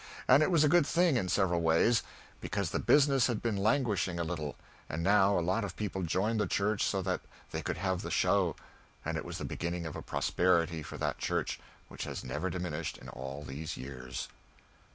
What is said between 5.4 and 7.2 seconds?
lot of people joined the church so